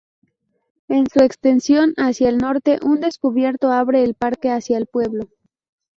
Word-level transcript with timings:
En 0.87 1.05
su 1.13 1.19
extensión 1.19 1.93
hacia 1.95 2.27
el 2.29 2.39
norte, 2.39 2.79
un 2.81 3.01
descubierto 3.01 3.71
abre 3.71 4.01
el 4.03 4.15
parque 4.15 4.49
hacia 4.49 4.79
el 4.79 4.87
pueblo. 4.87 5.29